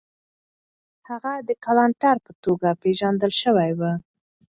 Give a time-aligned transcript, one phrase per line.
[1.09, 3.81] هغه د کلانتر په توګه پېژندل سوی و.